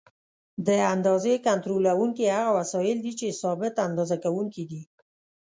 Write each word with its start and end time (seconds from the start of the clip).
د 0.67 0.69
اندازې 0.93 1.33
کنټرولوونکي 1.47 2.23
هغه 2.35 2.51
وسایل 2.59 2.97
دي 3.05 3.13
چې 3.19 3.37
ثابت 3.41 3.73
اندازه 3.87 4.15
کوونکي 4.23 4.63
دي. 4.71 4.81